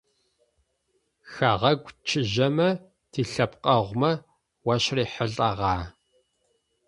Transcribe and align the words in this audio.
Хэгъэгу 1.31 1.91
чыжьэмэ 2.07 2.69
тилъэпкъэгъумэ 3.11 4.11
уащырихьылӏагъа? 4.65 5.75